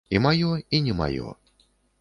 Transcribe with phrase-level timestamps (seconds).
[0.15, 1.31] І маё, і не маё.